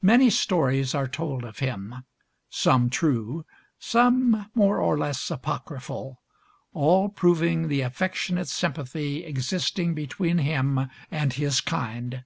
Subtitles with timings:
[0.00, 1.96] Many stories are told of him;
[2.48, 3.44] some true,
[3.78, 6.18] some more or less apocryphal,
[6.72, 12.24] all proving the affectionate sympathy existing between him and his kind.